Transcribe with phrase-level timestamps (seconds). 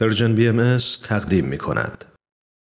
[0.00, 0.78] Persian BMS
[1.08, 2.04] تقدیم می کند.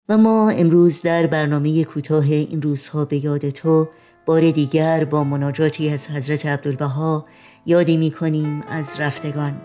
[0.08, 3.88] و ما امروز در برنامه کوتاه این روزها به یاد تو
[4.26, 7.26] بار دیگر با مناجاتی از حضرت عبدالبهاء
[7.66, 9.60] یادی می کنیم از رفتگان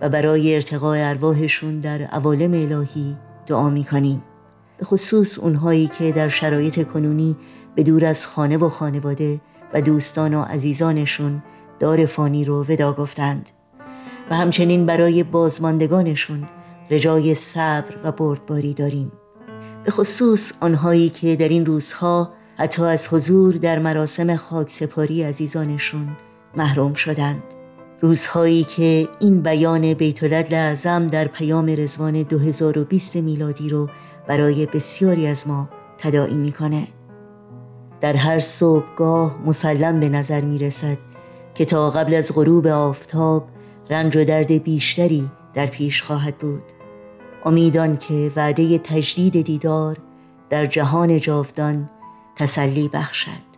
[0.00, 3.16] و برای ارتقاء ارواحشون در عوالم الهی
[3.46, 4.22] دعا می کنیم
[4.78, 7.36] به خصوص اونهایی که در شرایط کنونی
[7.74, 9.40] به دور از خانه و خانواده
[9.74, 11.42] و دوستان و عزیزانشون
[11.80, 13.50] دار فانی رو وداع گفتند
[14.30, 16.48] و همچنین برای بازماندگانشون
[16.90, 19.12] رجای صبر و بردباری داریم.
[19.84, 26.16] به خصوص آنهایی که در این روزها حتی از حضور در مراسم خاک سپاری عزیزانشون
[26.56, 27.42] محروم شدند.
[28.00, 33.88] روزهایی که این بیان بیت اعظم در پیام رزوان 2020 میلادی رو
[34.28, 35.68] برای بسیاری از ما
[35.98, 36.88] تداعی می‌کنه.
[38.00, 40.98] در هر صبحگاه مسلم به نظر می رسد
[41.54, 43.48] که تا قبل از غروب آفتاب
[43.90, 46.62] رنج و درد بیشتری در پیش خواهد بود.
[47.44, 49.96] امیدان که وعده تجدید دیدار
[50.50, 51.90] در جهان جاودان
[52.36, 53.50] تسلی بخشد.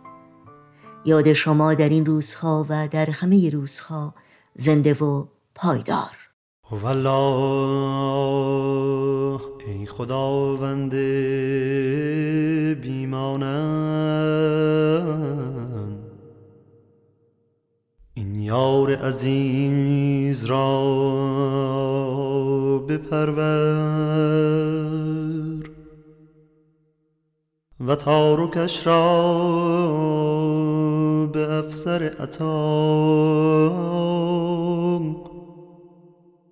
[1.05, 4.13] یاد شما در این روزها و در همه روزها
[4.55, 5.25] زنده و
[5.55, 6.23] پایدار.
[6.71, 7.13] والله
[9.67, 10.95] ای خداوند
[12.81, 14.03] بیمانم
[18.13, 21.22] این یار عزیز را
[22.97, 24.03] بپرور
[27.79, 29.33] و تارکش را
[31.33, 32.53] به افسر اتاق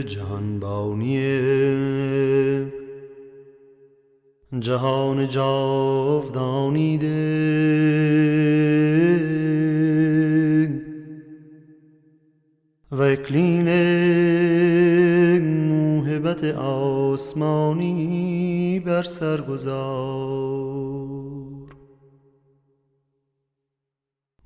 [0.00, 1.52] جهانبانیه
[4.60, 6.98] جهان جاودانی
[12.90, 13.68] و اکلین
[15.38, 17.92] موهبت آسمانی
[18.86, 20.92] بر سر گذار.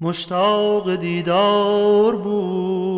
[0.01, 2.96] مشتاق دیدار بود.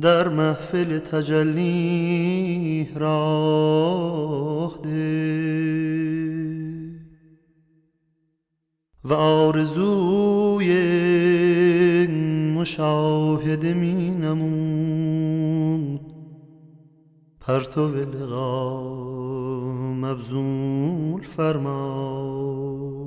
[0.00, 5.78] در محفل تجلی راه ده.
[9.04, 10.68] و آرزوی
[12.56, 16.00] مشاهده می نمود.
[17.40, 18.82] پرتو لقا
[19.92, 22.97] مبزول فرما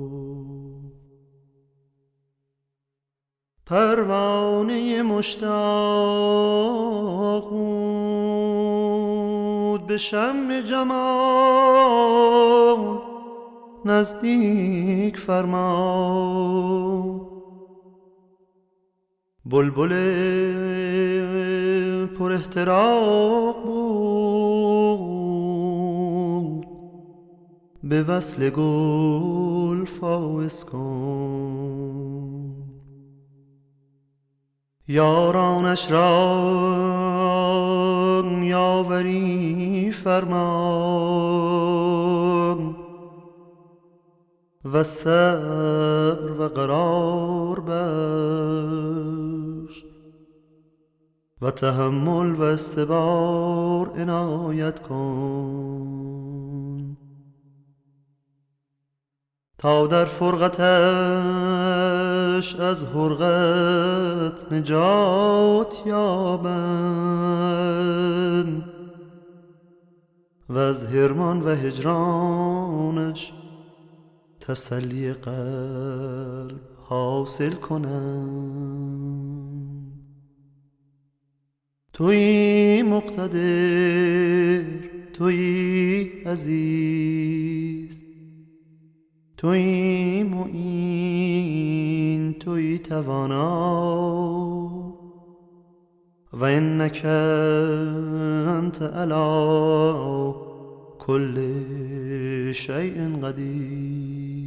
[3.72, 5.50] پروانه مشتاق
[7.50, 12.18] بود به شم جمال.
[13.84, 15.72] نزدیک فرما
[19.44, 19.92] بلبل
[22.18, 23.82] پر احتراق بود.
[27.84, 32.21] به وصل گل فاوس کن.
[34.92, 36.32] یارانش را
[38.42, 40.58] یاوری فرما
[44.64, 47.82] و صبر و قرار بش
[51.42, 56.12] و تحمل و استبار عنایت کن
[59.58, 60.04] تا در
[62.32, 67.12] فرقتش از حرقت نجات یابند.
[70.48, 73.32] و از هرمان و هجرانش
[74.40, 78.52] تسلی قلب حاصل کنم
[81.92, 84.62] توی مقتدر
[85.12, 88.04] توی عزیز
[89.36, 91.81] توی معین.
[92.44, 93.48] توی توانا.
[96.32, 100.32] و انک انت علا
[100.98, 101.62] کل
[102.52, 104.42] شیء قدیر.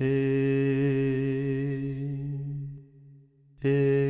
[0.00, 0.06] ای
[3.64, 4.03] ای